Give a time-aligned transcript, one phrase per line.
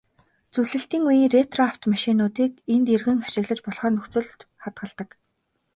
[0.53, 5.09] Зөвлөлтийн үеийн ретро автомашинуудыг энд эргэн ашиглаж болохоор нөхцөлд хадгалдаг.